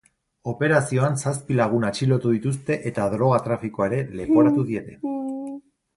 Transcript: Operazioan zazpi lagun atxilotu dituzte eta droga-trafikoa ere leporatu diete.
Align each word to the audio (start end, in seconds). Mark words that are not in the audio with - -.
Operazioan 0.51 1.17
zazpi 1.23 1.57
lagun 1.59 1.85
atxilotu 1.89 2.33
dituzte 2.37 2.77
eta 2.93 3.07
droga-trafikoa 3.15 3.91
ere 3.93 4.01
leporatu 4.23 4.69
diete. 4.71 4.99